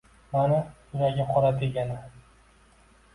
Mani, 0.35 0.61
yuragi 0.93 1.27
qora, 1.35 1.51
degan-a 1.59 1.99